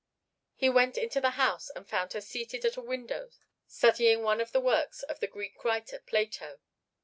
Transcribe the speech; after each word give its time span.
He 0.55 0.67
went 0.67 0.97
into 0.97 1.21
the 1.21 1.29
house 1.37 1.69
and 1.69 1.87
found 1.87 2.13
her 2.13 2.21
seated 2.21 2.65
at 2.65 2.75
a 2.75 2.81
window 2.81 3.29
studying 3.67 4.23
one 4.23 4.41
of 4.41 4.51
the 4.51 4.59
works 4.59 5.03
of 5.03 5.19
the 5.19 5.27
Greek 5.27 5.63
writer 5.63 5.99
Plato. 5.99 6.59